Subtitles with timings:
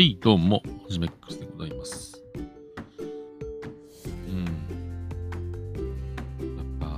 [0.00, 2.24] えい、どうも、はじめっくすでございます。
[2.34, 2.40] う
[4.32, 4.44] ん。
[6.56, 6.90] やっ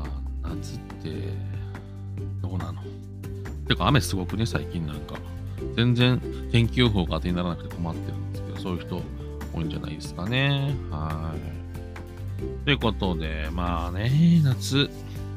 [0.42, 1.10] ぱ、夏って、
[2.40, 2.80] どうなの？
[3.66, 5.16] てか、雨すごくね、最近なんか。
[5.74, 6.22] 全然
[6.52, 9.02] 天気予報が当てにならなくて困ってるんですけど、そういう人
[9.52, 10.72] 多いんじゃないですかね。
[10.88, 12.64] はい。
[12.64, 14.88] ということで、まあね、夏。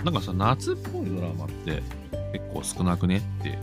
[0.03, 1.81] なんかさ、夏っぽいドラマって
[2.31, 3.57] 結構少なくねって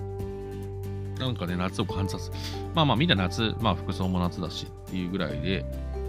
[1.18, 2.30] なんかね、夏を感じさせ、
[2.74, 5.64] まあまあ、みんな夏、まあ服装も夏だしっていうぐらいで、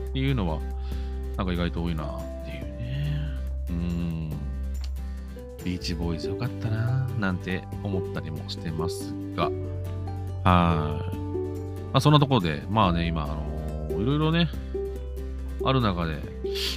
[0.10, 0.60] っていうのは、
[1.38, 2.08] なんか意外と多いなっ
[2.46, 3.20] ていうね。
[3.70, 4.30] うん。
[5.64, 9.54] ビーチボーイズよかったななんて思ったりもしてますが、はい。
[10.44, 11.00] ま
[11.94, 14.50] あそんなところで、まあね、今、あのーいろいろね、
[15.64, 16.18] ある中で、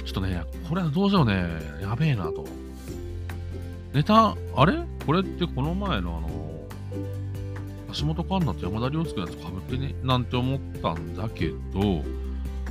[0.05, 1.33] ちょっとね、これはどうしようね、
[1.81, 2.45] やべえなと。
[3.93, 4.77] ネタ、あれ？
[5.05, 6.26] これってこの前のあの
[7.93, 12.03] 橋本環奈と山田涼介のやつかぶってね、なんて思ったんだけど、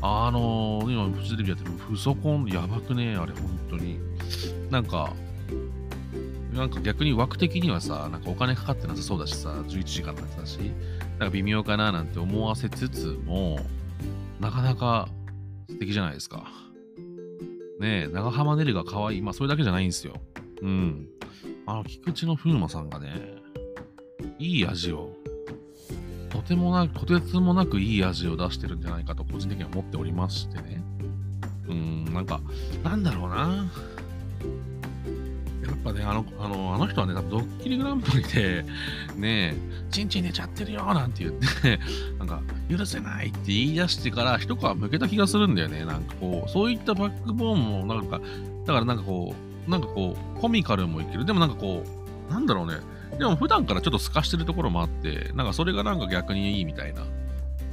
[0.02, 3.98] あのー、今、フジテレビやってるフソコン、やばくね、あれ、本当に。
[4.70, 5.12] なんか、
[6.52, 10.58] なんか逆に枠的にはさ、なんかお金かかってなさそうだしさ、11時間のやつだし、
[11.18, 13.58] なんか微妙かななんて思わせつつも、
[14.40, 15.08] なかなか
[15.68, 16.44] 素敵じゃないですか。
[17.80, 19.22] ねえ、長浜ねるが可愛い。
[19.22, 20.14] まあ、それだけじゃないんですよ。
[20.62, 21.08] うん。
[21.66, 23.36] あの、菊池の風磨さんがね、
[24.38, 25.12] いい味を、
[26.30, 30.82] とてもなく、とてつもなくいい味を出してるんじゃないかと個人的には思っておりましてね。
[31.68, 32.40] うーん、なんか、
[32.84, 33.66] なんだろうな。
[35.66, 38.64] やっぱね、あの、あの、あの人はね、ドッキリグランプリで、
[39.16, 39.56] ねえ、
[39.90, 41.80] チンチン寝ちゃってるよなんて言って、
[42.18, 45.84] なんか、許せないって言い出してから、一皮向けた気がするんだよね。
[45.84, 48.20] なんかこう、そういったバックボーンも、なんか、
[48.66, 49.34] だからなんかこ
[49.66, 51.24] う、なんかこう、コミカルもいける。
[51.24, 51.82] でもなんかこ
[52.28, 52.74] う、なんだろうね。
[53.18, 57.02] でも普段からちょっと透かしてるところもあって、なんかそれがなんか逆にいいみたいな。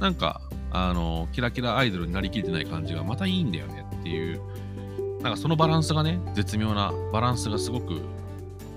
[0.00, 4.40] なんか、あの、キラキラアイドルになりきれてない感じがまたいいんだよねっていう。
[5.22, 8.02] なんかそのバランスがね、絶妙なバランスがすごく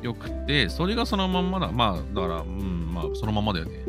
[0.01, 1.71] 良くて、それがそのまんまだ。
[1.71, 3.83] まあ、だから、うん、まあ、そのままだよね。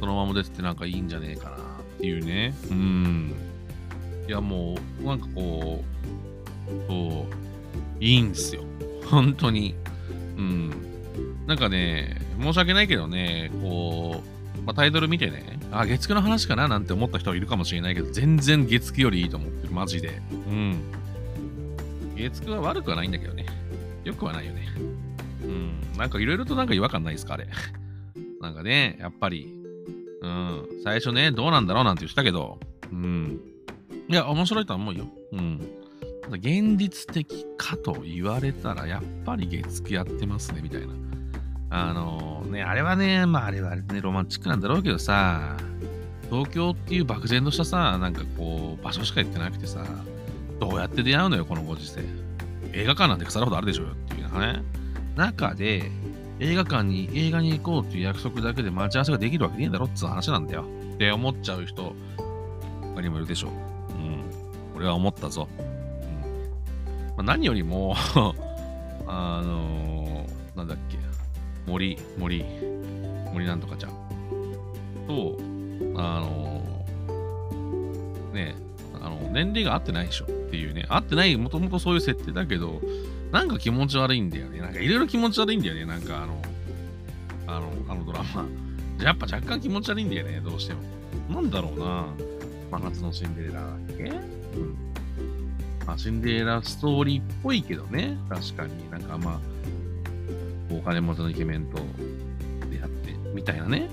[0.00, 1.58] そのままですってなんかいいんじゃねえかなっ
[1.98, 2.54] ていうね。
[2.70, 3.34] うん。
[4.28, 7.26] いや、もう、なんかこう、そ
[8.00, 8.62] う、いいんですよ。
[9.06, 9.74] 本当に。
[10.36, 10.93] うん。
[11.46, 14.22] なんかね、申し訳ないけどね、こ
[14.58, 20.20] う、まあ、タイトル見てね、あ、月9の話かななんて思った人はいるかもしれないけど、全然月9よりいいと思ってる、マジで。
[20.30, 20.80] うん。
[22.16, 23.46] 月9は悪くはないんだけどね。
[24.04, 24.66] よくはないよね。
[25.42, 25.98] うん。
[25.98, 27.48] なんかいろいろとなんか違和感ないですか、あれ。
[28.40, 29.52] なんかね、やっぱり、
[30.22, 30.66] うん。
[30.82, 32.58] 最初ね、どうなんだろうなんて言ってたけど、
[32.90, 33.40] うん。
[34.08, 35.06] いや、面白いとは思うよ。
[35.32, 35.60] うん。
[36.24, 40.94] ただ現実的かと言われたら、やっぱり月9やってますね、みたいな。
[41.70, 45.56] あのね、あれはね、まああれはあれね、ロマンチックなんだろうけどさ、
[46.30, 49.84] 東京っていう漠然としたさ、なんかこう、場所しか行ってなくてさ、
[50.60, 52.00] どうやって出会うのよ、このご時世。
[52.72, 54.62] 映画館なんて腐るほどあるでしょうよっていうね。
[55.16, 55.90] 中で、
[56.40, 60.64] 映画館に映画に行こうっていう約束だけで待ち合わせができるわけねえだろっつう話なんだよ。
[60.94, 61.94] って思っちゃう人、
[62.94, 63.48] 他にもいるでしょ。
[63.48, 64.76] うん。
[64.76, 65.48] 俺は思ったぞ。
[67.16, 67.94] まあ、何よりも、
[69.06, 70.98] あのー、なんだっけ、
[71.66, 72.44] 森、森、
[73.32, 73.90] 森なんとかちゃん
[75.06, 75.36] と、
[75.96, 78.56] あのー、ね
[79.00, 82.80] あの、年齢が合ってないでしょっていうね、合ってない、もともとそういう設定だけど、
[83.30, 84.60] なんか気持ち悪いんだよね。
[84.60, 85.84] なんかいろいろ気持ち悪いんだよね。
[85.84, 86.40] なんかあの、
[87.46, 88.46] あの、あのドラマ。
[89.02, 90.80] やっぱ若干気持ち悪いんだよね、どうしても。
[91.28, 92.06] なんだろうな。
[92.70, 94.83] 真夏のシンデレラだっけうん。
[95.86, 98.16] まあ、シンデレラストーリーっぽいけどね。
[98.28, 99.40] 確かになんかまあ、
[100.74, 101.78] お金持ちのイケメンと
[102.70, 103.88] 出会って、みたいなね。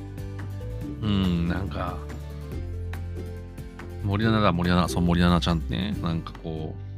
[1.02, 1.97] うん、なんか、
[4.03, 6.91] 森七だ、森七、そう、森七ちゃんってね、なんかこう、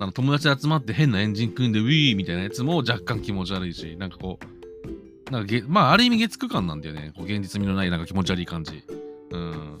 [0.00, 4.38] あの友達で集まって変なエンジン組んで、ウィーみたいなやつも若干気持ち悪いし、なんかこ
[5.28, 7.12] う、なんかげ、まあ、ある意味月9感なんだよね。
[7.16, 8.82] こう現実味のない、なんか気持ち悪い感じ。
[9.30, 9.80] うん。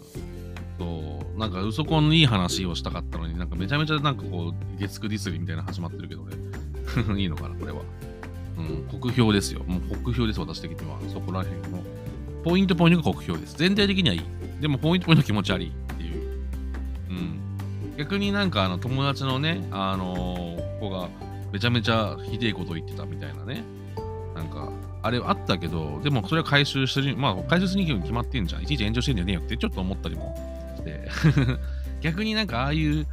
[0.78, 6.36] そう、なんか、嘘コンのいい話をしたかったのに、なんかめちゃめちゃなんかこう、月9ディスリみたいな始まってるけどね。
[7.20, 7.82] いいのかな、これは。
[8.56, 9.62] うん、国評ですよ。
[9.66, 10.98] もう国評です、私的には。
[11.12, 11.82] そこら辺の。
[12.44, 13.56] ポイントポイントが国評です。
[13.56, 14.22] 全体的にはいい。
[14.60, 16.40] でも、ポイントポイント気持ち悪いっていう。
[17.10, 17.96] うん。
[17.96, 21.08] 逆になんか、あの、友達のね、あのー子が
[21.52, 23.64] めちゃめちゃひでえこと言ってたみたいなね。
[24.34, 24.70] なんか、
[25.02, 28.62] あれあったけど、でもそれは回収してる、まあ、回収するに決まってんじゃん。
[28.62, 30.34] いちいち炎上してんじゃねえよってちょっと思ったりも。
[32.00, 33.06] 逆になんか、ああいう、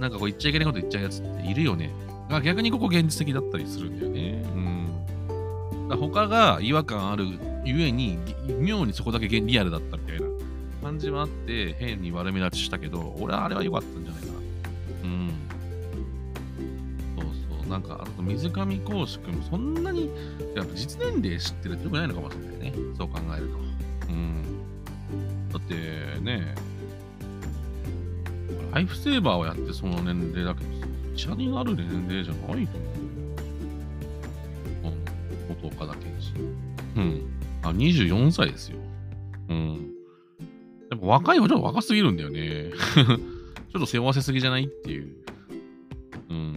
[0.00, 1.90] なんかこう言っちゃいけないこと言っちゃうやつっているよね。
[2.28, 4.44] が逆にここ現実的だったりするんだよね。
[4.54, 4.58] う
[5.84, 5.88] ん。
[5.88, 7.24] だ他が違和感ある
[7.64, 8.18] ゆえに、
[8.60, 10.26] 妙にそこだけリアルだったみたいな
[10.82, 14.38] 感じはあって、変に悪目立ちしたけど、俺はあれは良かったんじゃないかな。
[15.04, 15.30] うん。
[17.16, 17.24] そう
[17.60, 17.70] そう。
[17.70, 20.10] なんか、あと水上公式もそんなに、
[20.54, 22.72] やっぱ実年齢知ってるってよくないのかもしれないね。
[22.96, 23.58] そう考えると。
[24.08, 24.42] うん。
[25.52, 26.54] だってね、
[28.76, 30.70] ライフセーバーをやってその年齢だけど、
[31.14, 32.98] 医者になる年齢じゃないと思う。
[34.84, 35.58] うん。
[35.62, 36.14] 元岡田健
[36.94, 37.00] 二。
[37.00, 37.22] うん。
[37.62, 38.76] あ、24歳ですよ。
[39.48, 39.94] うん。
[40.90, 42.70] やっぱ若い方ちょっと若すぎるんだよね。
[43.72, 45.08] ちょっと背負わせすぎじゃないっていう。
[46.28, 46.52] うん。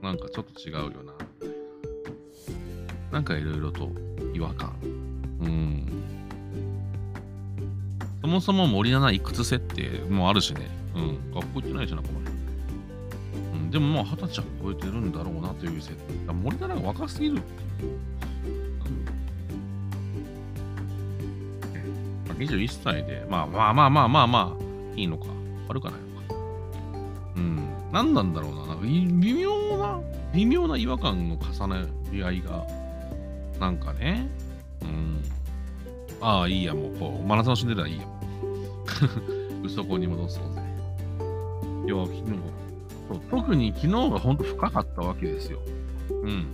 [0.00, 1.12] なんかちょっと違うよな。
[3.12, 3.90] なんかいろいろと
[4.32, 4.72] 違和感。
[5.42, 5.86] うん。
[8.20, 10.68] そもそも森七いくつ設定もあるしね。
[10.94, 11.32] うん。
[11.32, 12.36] 学校行ってないじゃな、この辺。
[13.62, 13.70] うん。
[13.70, 16.32] でももう二十歳は超えてるんだろうなという設定。
[16.32, 17.98] 森七が若すぎるっていう。
[22.38, 25.26] 21歳で、まあまあまあまあまあまあ、いいのか。
[25.68, 26.34] 悪かないのか。
[27.36, 27.68] うん。
[27.92, 28.66] 何なんだろうな。
[28.66, 30.00] なんか微妙な、
[30.32, 32.66] 微妙な違和感の重ねり合いが、
[33.58, 34.28] なんかね。
[34.82, 35.22] うん。
[36.20, 38.06] ああ、いいや、もう、こう、真夏のシンデレラいいや、
[39.64, 40.60] 嘘子に戻そうぜ。
[41.86, 42.58] いや、昨日
[43.08, 45.60] そう、特に昨日が本当深かったわけですよ。
[46.10, 46.46] うん。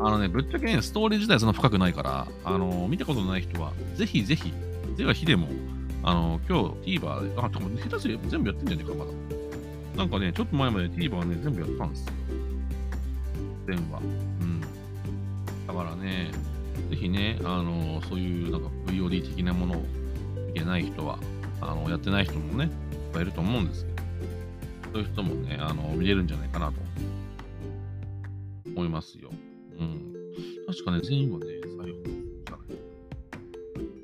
[0.00, 4.52] あのね、ぶっちゃけね、ストーリー自体そんな深くないから、あのー、見たことない人は、ぜひぜひ
[4.96, 5.48] では、ヒデも、
[6.02, 9.10] あの、今日 TVer で、あ、多分下手すり全部やってんじゃねえか、まだ。
[9.96, 12.12] なんかね、ちょっと前まで TVer ね、全部やったんですよ。
[13.66, 14.00] 全話。
[14.00, 14.60] うん。
[15.66, 16.30] だからね、
[16.90, 19.84] ぜひね、あの、そういうなんか VOD 的なものを
[20.48, 21.18] 見てない人は、
[21.60, 22.70] あの、やってない人もね、いっ
[23.12, 23.98] ぱいいると思うんですけど、
[24.94, 26.74] そういう人もね、あの、見れるんじゃないかなと
[28.74, 29.30] 思いますよ。
[29.78, 30.14] うん。
[30.66, 31.46] 確かね、全員はね、
[31.76, 31.90] 最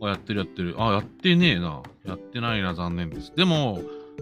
[0.01, 0.75] 後あ、やってるやってる。
[0.79, 1.83] あ、やってねえな。
[2.05, 3.33] やってないな、残念です。
[3.35, 3.81] でも、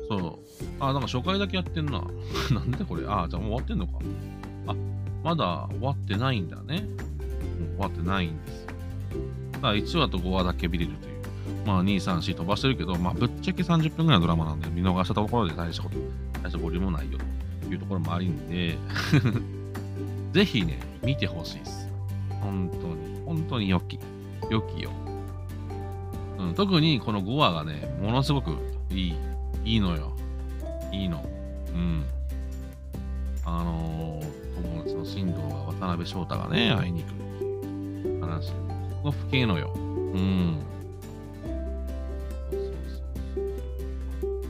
[0.09, 0.39] そう。
[0.79, 2.05] あ、なんか初回だけやってんな。
[2.53, 3.05] なんでこれ？
[3.07, 3.93] あ、じゃあもう終わってんのか。
[4.69, 4.77] あ、
[5.25, 6.87] まだ終わってないんだね。
[7.73, 8.73] うん、終わってないんですよ。
[9.63, 11.23] だ1話と5話だけ見れるという。
[11.67, 15.97] まあ、2、3、4飛ばしてるけど、まあ、ぶっちゃけ30分ぐらいのドラマなんで、見逃したところで大したこと、
[16.43, 17.19] 大したボリュームもないよ
[17.63, 18.77] というところもありんで、
[20.33, 21.89] ぜひね、見てほしいです。
[22.41, 23.99] 本当に、本当に良き。
[24.51, 24.91] 良きよ。
[26.39, 28.57] うん、特にこの5話がね、ものすごく
[28.91, 29.15] いい。
[29.65, 30.13] いいのよ。
[30.91, 31.25] いいの。
[31.73, 32.05] うん。
[33.45, 37.22] あのー、友達の進藤が渡辺翔太がね、会いに行く
[38.27, 38.51] 話。
[38.51, 38.57] こ
[39.03, 39.73] こが不敬のよ。
[39.75, 40.59] うん。
[42.51, 42.61] そう
[44.21, 44.43] そう。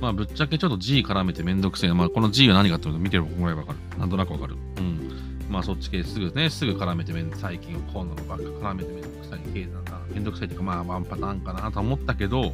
[0.00, 1.92] まあ、ぶっちゃけちょっと G 絡めてめんどくせえ。
[1.92, 3.78] まあ、この G が何かっていうの見てる僕ぐらいわかる。
[3.98, 4.56] なんとなくわかる。
[4.78, 5.10] うん。
[5.50, 9.80] まあ、そっち系すぐね、すぐ絡めてめん、最近今度のばっか絡めてめんどくさい系な
[10.14, 12.52] めんどくさいっていうか、まあ、ワンパターンかなと思ったけど、ちょ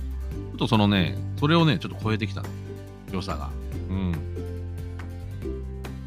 [0.55, 2.49] っとそのね、それをね、ちょっと超えてきたね。
[3.13, 3.51] 良さが。
[3.91, 4.36] うん。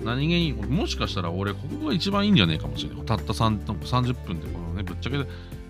[0.09, 3.05] 何気に、もしかしたら俺、ここが一番いいんじゃねえかもしれない。
[3.05, 5.17] たった30分で、このね、ぶっちゃけ、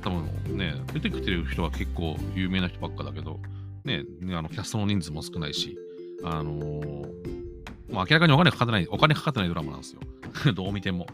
[0.02, 3.40] 多分ね、出てきてる人は結構有名な人ばっかだけど、
[3.84, 5.78] ね、あのキャストの人数も少ないし、
[6.24, 10.02] あのー、もう明らかにお金かかってない、お金かかってないドラマなんですよ。
[10.54, 11.08] どう見ても。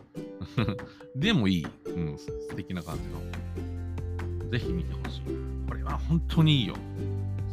[1.15, 1.67] でもいい。
[1.87, 4.49] うん、素敵な感じの。
[4.51, 5.21] ぜひ見てほしい。
[5.67, 6.75] これは本当にいいよ。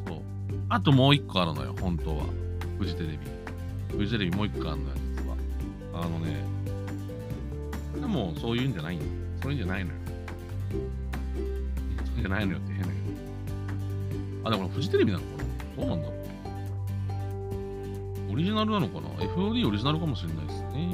[0.07, 0.19] そう。
[0.69, 2.25] あともう一個あるのよ、本当は。
[2.79, 3.19] フジテレビ。
[3.97, 5.22] フジテレビもう一個あるのよ、実。
[5.95, 6.45] あのね、
[8.01, 9.05] でもそういうんじゃないんよ。
[9.43, 9.97] そういうんじゃないのよ。
[10.71, 12.99] そういうんじゃないのよって変だけど。
[14.49, 15.31] あ、でもこれフジテレビなのか
[15.77, 15.87] な？
[15.87, 16.15] どうなんだろ
[18.31, 18.33] う。
[18.33, 20.91] オリジナルなのかな ?FOD オリジナルかもしれないですね。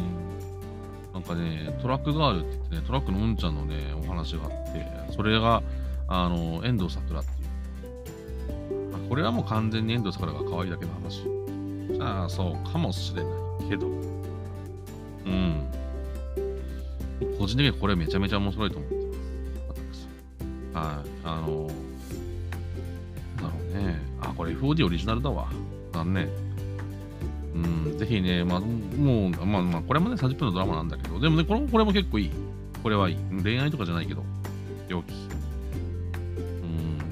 [1.14, 5.62] なんかね、トラックガールって言ってね、トラックのうんちゃんのね、お話があって、それが、
[6.08, 7.34] あの、遠藤桜ってい
[8.88, 8.90] う。
[8.90, 11.22] まあ、これはもう完全に遠藤桜が可愛いだけの話。
[11.92, 13.86] じゃあ、そうかもしれないけど。
[15.28, 17.38] うん。
[17.38, 19.02] 個人的にはこれめちゃめちゃ面白いと思ってま
[19.94, 20.08] す。
[20.72, 20.76] 私。
[20.76, 21.08] はい。
[21.24, 21.70] あの、
[23.36, 24.00] なんだろうね。
[24.20, 25.48] あ、これ FOD オリジナルだわ。
[25.92, 26.28] 残念。
[27.54, 27.60] う
[27.94, 32.30] ん、ぜひね、まあ、もう、まあまあ、これもね、30分のドラマなんだけど、でもね、これもこれも結構いい。
[32.82, 33.16] これはいい。
[33.42, 34.22] 恋愛とかじゃないけど、
[34.88, 35.28] 良き。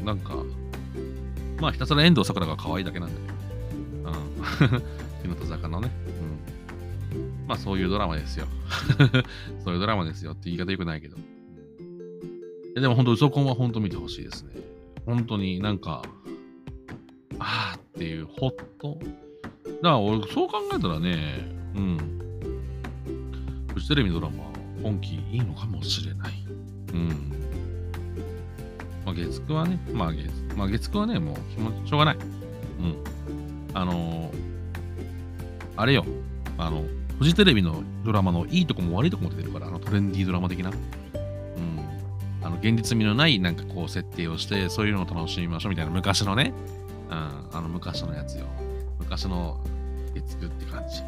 [0.07, 0.37] なんか、
[1.61, 3.33] まあひたすら遠藤桜が可愛いだけなんだけ
[4.05, 5.35] ど、うん。
[5.37, 5.91] 日向坂のね、
[7.47, 8.47] まあそういうドラマですよ。
[9.65, 11.17] そういうドラマですよって言い方よくないけど。
[12.81, 14.53] でも本当、嘘コンは本当見てほしいですね。
[15.07, 16.03] 本当になんか、
[17.39, 18.99] あーっていう、ほっと。
[18.99, 21.99] だから俺、そう考えたらね、うん。
[23.73, 24.51] フジテレビドラマ、
[24.83, 26.33] 今期いいのかもしれない。
[26.93, 27.09] うん。
[29.07, 32.17] まあ、月9はね、まあ月、まあ月9はね、もう気持ちしょうがない。
[32.17, 32.97] うん。
[33.73, 34.35] あのー、
[35.77, 36.05] あれよ、
[36.59, 36.85] あの、
[37.19, 40.71] フジテレビのドラマのいいとこも悪いとこも出てるから、あのトレンディードラマ的な。
[40.71, 40.77] うん。
[42.43, 46.53] あの、現実味のないなんかこう設定をして、そういうのを楽しみましょうみたいな昔のね、
[47.11, 48.47] うん、あの昔のやつよ。
[48.99, 49.59] 昔の
[50.15, 51.03] 月9って感じ。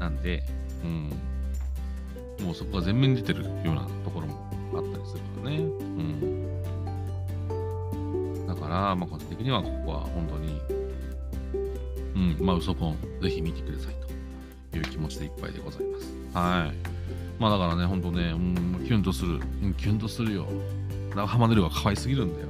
[0.00, 0.42] なんで、
[0.84, 1.10] うん。
[2.44, 5.58] もうそこが全面に出てるようなところもあったりするからね。
[5.58, 6.52] うん。
[8.48, 10.60] だから、まあ、個人的にはここは本当に、
[12.38, 14.11] うん、まあ、嘘コン、ぜひ見てくださいと
[14.78, 16.12] いう気持ちでいっぱいでございます。
[16.32, 16.92] はい。
[17.38, 19.40] まあ、だからね、本当ね、うん、キュンとする。
[19.62, 20.46] うん、キュンとするよ。
[21.10, 22.46] 長浜出るが可愛すぎるんだよ。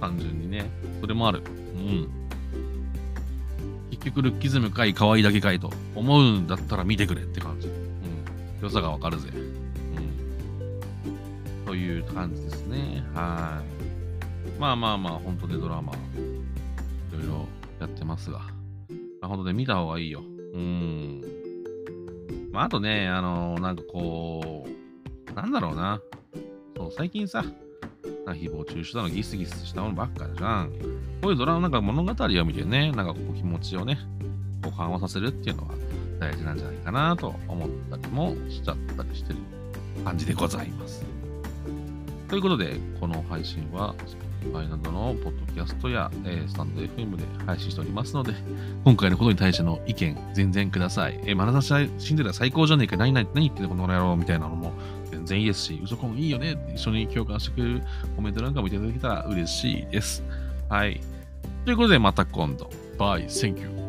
[0.00, 0.70] 単純にね。
[1.00, 1.42] それもある。
[1.74, 2.08] うん。
[3.90, 7.68] 結局、ルッキズムかい、可愛いだけかいと思うんだったら見てくれって感じ。
[7.68, 7.74] うん。
[8.62, 9.30] 良さがわかるぜ。
[9.32, 9.56] うん
[11.66, 13.02] という感じですね。
[13.12, 13.62] は
[14.56, 14.60] い。
[14.60, 15.96] まあまあまあ、本当でドラマ、い
[17.12, 17.46] ろいろ
[17.80, 18.46] やってますが、ま
[19.22, 20.22] あ、本当で見た方がいいよ。
[20.54, 21.35] うん。
[22.56, 26.00] まあ、あとね、あのー、なんかこう、なんだろうな。
[26.74, 27.44] そう、最近さ、
[28.24, 30.70] な誹謗中傷だのギスギスしたものばっかじゃん。
[31.20, 33.98] こういうドラマなんか物語を見てね、なんかこう気持ちをね、
[34.62, 35.74] こう緩和させるっていうのは
[36.18, 39.38] 大事なんじゃないかなと思ったりもしちゃったりしてる
[40.02, 41.04] 感じでございます。
[42.26, 43.94] ということで、この配信は
[44.46, 48.34] Spotify などのポッドキャストや、えー、スタンド FM で配信しておりますので、
[48.84, 51.20] 今回のことに対しての意見、全然ください。
[51.24, 54.72] えー、まなざしシンデレラ最高じゃねえか、何何何言ってんのこの野郎みたいなのも
[55.10, 57.82] 全然いいですし、嘘コンいいよねって一緒に共感してくれる
[58.14, 60.22] コメントなんかもいただけたら嬉しいです。
[60.68, 61.00] はい。
[61.64, 62.70] ということで、また今度。
[62.98, 63.26] Bye.
[63.26, 63.85] Thank you.